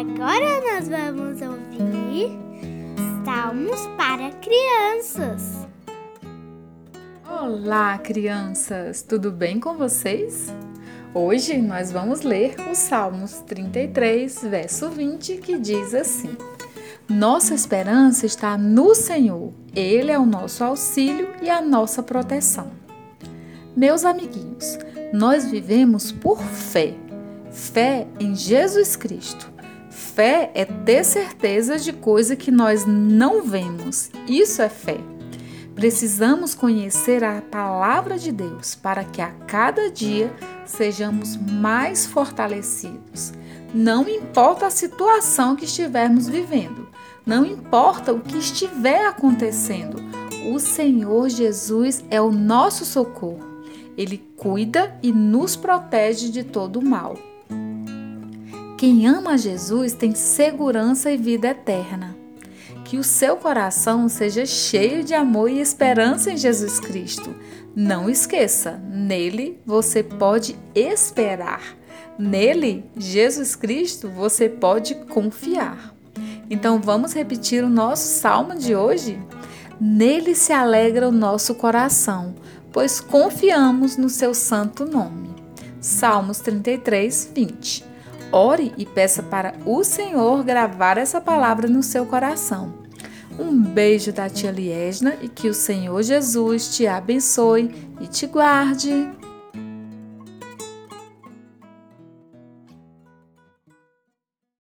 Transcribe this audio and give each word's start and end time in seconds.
Agora 0.00 0.62
nós 0.62 0.88
vamos 0.88 1.42
ouvir 1.42 2.38
Salmos 3.22 3.86
para 3.98 4.30
crianças. 4.30 5.68
Olá, 7.28 7.98
crianças! 7.98 9.02
Tudo 9.02 9.30
bem 9.30 9.60
com 9.60 9.76
vocês? 9.76 10.46
Hoje 11.12 11.58
nós 11.58 11.92
vamos 11.92 12.22
ler 12.22 12.56
o 12.70 12.74
Salmos 12.74 13.42
33, 13.46 14.42
verso 14.44 14.88
20, 14.88 15.36
que 15.36 15.58
diz 15.58 15.94
assim: 15.94 16.34
Nossa 17.06 17.52
esperança 17.52 18.24
está 18.24 18.56
no 18.56 18.94
Senhor, 18.94 19.52
Ele 19.76 20.10
é 20.10 20.18
o 20.18 20.24
nosso 20.24 20.64
auxílio 20.64 21.28
e 21.42 21.50
a 21.50 21.60
nossa 21.60 22.02
proteção. 22.02 22.70
Meus 23.76 24.06
amiguinhos, 24.06 24.78
nós 25.12 25.44
vivemos 25.50 26.10
por 26.10 26.38
fé, 26.38 26.94
fé 27.50 28.06
em 28.18 28.34
Jesus 28.34 28.96
Cristo. 28.96 29.59
Fé 30.20 30.50
é 30.52 30.66
ter 30.66 31.02
certeza 31.02 31.78
de 31.78 31.94
coisa 31.94 32.36
que 32.36 32.50
nós 32.50 32.84
não 32.84 33.42
vemos. 33.42 34.10
Isso 34.28 34.60
é 34.60 34.68
fé. 34.68 34.98
Precisamos 35.74 36.54
conhecer 36.54 37.24
a 37.24 37.40
palavra 37.40 38.18
de 38.18 38.30
Deus 38.30 38.74
para 38.74 39.02
que 39.02 39.22
a 39.22 39.30
cada 39.46 39.90
dia 39.90 40.30
sejamos 40.66 41.38
mais 41.38 42.04
fortalecidos. 42.04 43.32
Não 43.72 44.06
importa 44.06 44.66
a 44.66 44.70
situação 44.70 45.56
que 45.56 45.64
estivermos 45.64 46.28
vivendo, 46.28 46.86
não 47.24 47.46
importa 47.46 48.12
o 48.12 48.20
que 48.20 48.36
estiver 48.36 49.06
acontecendo, 49.06 49.96
o 50.52 50.60
Senhor 50.60 51.30
Jesus 51.30 52.04
é 52.10 52.20
o 52.20 52.30
nosso 52.30 52.84
socorro. 52.84 53.62
Ele 53.96 54.18
cuida 54.36 54.94
e 55.02 55.12
nos 55.12 55.56
protege 55.56 56.28
de 56.28 56.44
todo 56.44 56.78
o 56.78 56.84
mal. 56.84 57.29
Quem 58.80 59.06
ama 59.06 59.36
Jesus 59.36 59.92
tem 59.92 60.14
segurança 60.14 61.10
e 61.10 61.16
vida 61.18 61.48
eterna. 61.48 62.16
Que 62.82 62.96
o 62.96 63.04
seu 63.04 63.36
coração 63.36 64.08
seja 64.08 64.46
cheio 64.46 65.04
de 65.04 65.12
amor 65.12 65.50
e 65.50 65.60
esperança 65.60 66.32
em 66.32 66.36
Jesus 66.38 66.80
Cristo. 66.80 67.34
Não 67.76 68.08
esqueça, 68.08 68.82
nele 68.90 69.60
você 69.66 70.02
pode 70.02 70.56
esperar. 70.74 71.76
Nele, 72.18 72.86
Jesus 72.96 73.54
Cristo, 73.54 74.08
você 74.08 74.48
pode 74.48 74.94
confiar. 74.94 75.94
Então 76.48 76.80
vamos 76.80 77.12
repetir 77.12 77.62
o 77.62 77.68
nosso 77.68 78.18
salmo 78.18 78.54
de 78.54 78.74
hoje? 78.74 79.20
Nele 79.78 80.34
se 80.34 80.54
alegra 80.54 81.06
o 81.06 81.12
nosso 81.12 81.54
coração, 81.54 82.34
pois 82.72 82.98
confiamos 82.98 83.98
no 83.98 84.08
seu 84.08 84.32
santo 84.32 84.86
nome. 84.86 85.28
Salmos 85.82 86.38
33, 86.38 87.30
20. 87.34 87.89
Ore 88.32 88.72
e 88.76 88.86
peça 88.86 89.22
para 89.22 89.54
o 89.66 89.82
Senhor 89.82 90.44
gravar 90.44 90.98
essa 90.98 91.20
palavra 91.20 91.68
no 91.68 91.82
seu 91.82 92.06
coração. 92.06 92.72
Um 93.38 93.60
beijo 93.60 94.12
da 94.12 94.28
tia 94.28 94.50
Liesna 94.50 95.16
e 95.20 95.28
que 95.28 95.48
o 95.48 95.54
Senhor 95.54 96.02
Jesus 96.02 96.76
te 96.76 96.86
abençoe 96.86 97.74
e 98.00 98.06
te 98.06 98.26
guarde. 98.26 99.08